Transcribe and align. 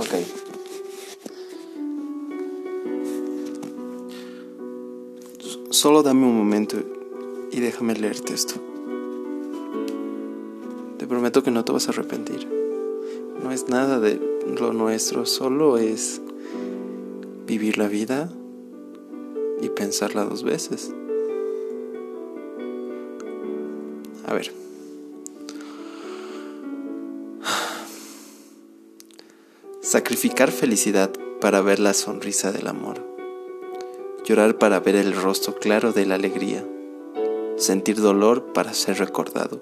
Ok. 0.00 0.14
Solo 5.68 6.02
dame 6.02 6.24
un 6.24 6.38
momento 6.38 6.78
y 7.52 7.60
déjame 7.60 7.94
leerte 7.94 8.32
esto. 8.32 8.54
Te 10.96 11.06
prometo 11.06 11.42
que 11.42 11.50
no 11.50 11.66
te 11.66 11.72
vas 11.72 11.88
a 11.88 11.90
arrepentir. 11.90 12.48
No 13.44 13.52
es 13.52 13.68
nada 13.68 14.00
de 14.00 14.18
lo 14.58 14.72
nuestro, 14.72 15.26
solo 15.26 15.76
es 15.76 16.22
vivir 17.46 17.76
la 17.76 17.88
vida 17.88 18.32
y 19.60 19.68
pensarla 19.68 20.24
dos 20.24 20.44
veces. 20.44 20.94
A 24.26 24.32
ver. 24.32 24.69
Sacrificar 29.90 30.52
felicidad 30.52 31.10
para 31.40 31.62
ver 31.62 31.80
la 31.80 31.94
sonrisa 31.94 32.52
del 32.52 32.68
amor. 32.68 33.04
Llorar 34.24 34.56
para 34.56 34.78
ver 34.78 34.94
el 34.94 35.12
rostro 35.12 35.56
claro 35.56 35.92
de 35.92 36.06
la 36.06 36.14
alegría. 36.14 36.64
Sentir 37.56 38.00
dolor 38.00 38.52
para 38.52 38.72
ser 38.72 39.00
recordado. 39.00 39.60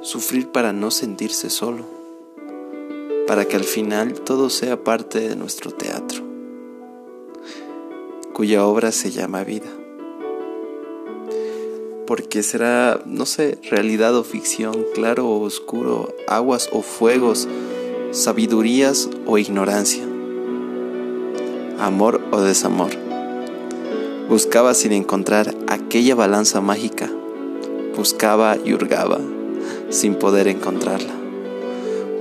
Sufrir 0.00 0.52
para 0.52 0.72
no 0.72 0.92
sentirse 0.92 1.50
solo. 1.50 1.84
Para 3.26 3.46
que 3.46 3.56
al 3.56 3.64
final 3.64 4.12
todo 4.12 4.48
sea 4.48 4.84
parte 4.84 5.18
de 5.28 5.34
nuestro 5.34 5.72
teatro, 5.72 6.22
cuya 8.32 8.64
obra 8.64 8.92
se 8.92 9.10
llama 9.10 9.42
vida. 9.42 9.72
Porque 12.06 12.44
será, 12.44 13.02
no 13.06 13.26
sé, 13.26 13.58
realidad 13.68 14.14
o 14.16 14.22
ficción, 14.22 14.86
claro 14.94 15.26
o 15.26 15.40
oscuro, 15.40 16.14
aguas 16.28 16.68
o 16.70 16.82
fuegos, 16.82 17.48
sabidurías 18.16 19.10
o 19.26 19.36
ignorancia, 19.36 20.02
amor 21.78 22.22
o 22.30 22.40
desamor. 22.40 22.90
Buscaba 24.30 24.72
sin 24.72 24.92
encontrar 24.92 25.54
aquella 25.68 26.14
balanza 26.14 26.62
mágica, 26.62 27.10
buscaba 27.94 28.56
y 28.64 28.72
hurgaba 28.72 29.20
sin 29.90 30.14
poder 30.14 30.48
encontrarla. 30.48 31.12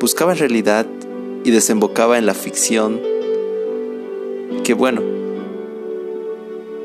Buscaba 0.00 0.32
en 0.32 0.38
realidad 0.38 0.86
y 1.44 1.50
desembocaba 1.50 2.16
en 2.16 2.24
la 2.24 2.34
ficción 2.34 2.98
que 4.64 4.72
bueno, 4.72 5.02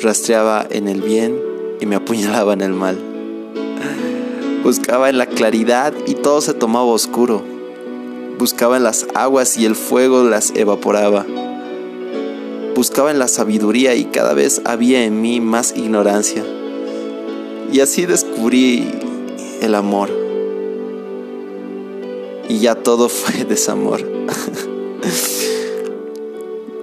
rastreaba 0.00 0.66
en 0.68 0.88
el 0.88 1.02
bien 1.02 1.40
y 1.80 1.86
me 1.86 1.94
apuñalaba 1.94 2.52
en 2.52 2.62
el 2.62 2.72
mal. 2.72 2.98
Buscaba 4.64 5.08
en 5.08 5.18
la 5.18 5.26
claridad 5.26 5.94
y 6.06 6.14
todo 6.14 6.40
se 6.40 6.52
tomaba 6.52 6.86
oscuro 6.86 7.57
Buscaba 8.38 8.76
en 8.76 8.84
las 8.84 9.04
aguas 9.14 9.56
y 9.56 9.66
el 9.66 9.74
fuego 9.74 10.22
las 10.22 10.52
evaporaba. 10.54 11.26
Buscaba 12.76 13.10
en 13.10 13.18
la 13.18 13.26
sabiduría 13.26 13.96
y 13.96 14.04
cada 14.04 14.32
vez 14.32 14.62
había 14.64 15.04
en 15.04 15.20
mí 15.20 15.40
más 15.40 15.74
ignorancia. 15.76 16.44
Y 17.72 17.80
así 17.80 18.06
descubrí 18.06 18.88
el 19.60 19.74
amor. 19.74 20.10
Y 22.48 22.60
ya 22.60 22.76
todo 22.76 23.08
fue 23.08 23.44
desamor. 23.44 24.08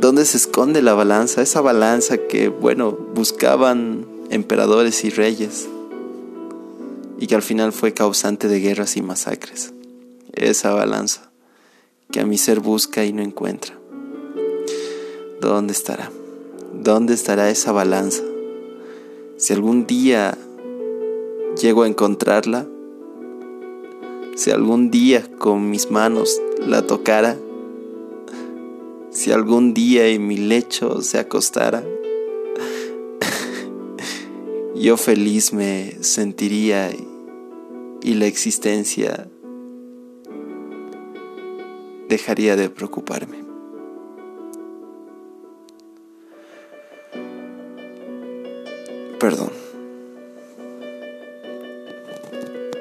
¿Dónde 0.00 0.26
se 0.26 0.36
esconde 0.36 0.82
la 0.82 0.94
balanza? 0.94 1.42
Esa 1.42 1.60
balanza 1.60 2.16
que, 2.16 2.48
bueno, 2.48 2.92
buscaban 2.92 4.06
emperadores 4.30 5.02
y 5.04 5.10
reyes 5.10 5.68
y 7.18 7.26
que 7.26 7.34
al 7.34 7.42
final 7.42 7.72
fue 7.72 7.92
causante 7.92 8.46
de 8.46 8.60
guerras 8.60 8.96
y 8.96 9.02
masacres. 9.02 9.74
Esa 10.32 10.72
balanza 10.72 11.29
que 12.10 12.20
a 12.20 12.26
mi 12.26 12.38
ser 12.38 12.60
busca 12.60 13.04
y 13.04 13.12
no 13.12 13.22
encuentra. 13.22 13.78
¿Dónde 15.40 15.72
estará? 15.72 16.10
¿Dónde 16.74 17.14
estará 17.14 17.50
esa 17.50 17.72
balanza? 17.72 18.22
Si 19.36 19.52
algún 19.52 19.86
día 19.86 20.36
llego 21.60 21.84
a 21.84 21.88
encontrarla, 21.88 22.66
si 24.34 24.50
algún 24.50 24.90
día 24.90 25.26
con 25.38 25.70
mis 25.70 25.90
manos 25.90 26.40
la 26.66 26.86
tocara, 26.86 27.36
si 29.10 29.32
algún 29.32 29.74
día 29.74 30.06
en 30.08 30.26
mi 30.26 30.36
lecho 30.36 31.02
se 31.02 31.18
acostara, 31.18 31.84
yo 34.74 34.96
feliz 34.96 35.52
me 35.52 35.96
sentiría 36.02 36.90
y 38.02 38.14
la 38.14 38.26
existencia 38.26 39.28
dejaría 42.10 42.56
de 42.56 42.68
preocuparme. 42.68 43.44
Perdón. 49.20 49.59